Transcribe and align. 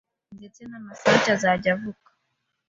ndetse 0.37 0.61
n’amasake 0.65 1.29
azajya 1.35 1.69
avuka, 1.75 2.09